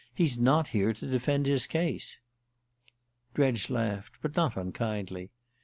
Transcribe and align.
He's 0.15 0.35
not 0.35 0.69
here 0.69 0.93
to 0.95 1.05
defend 1.05 1.45
his 1.45 1.67
case." 1.67 2.21
Dredge 3.35 3.69
laughed, 3.69 4.15
but 4.23 4.35
not 4.35 4.57
unkindly. 4.57 5.29